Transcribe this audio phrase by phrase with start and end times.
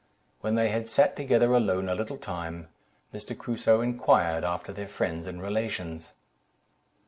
[0.39, 2.69] When they had sat together alone a little time,
[3.13, 3.37] Mr.
[3.37, 6.13] Crusoe inquired after their friends and relations.